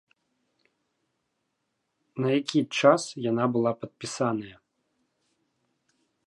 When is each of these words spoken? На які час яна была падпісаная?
На 2.25 2.31
які 2.39 2.59
час 2.79 3.01
яна 3.29 3.45
была 3.57 3.71
падпісаная? 3.83 4.57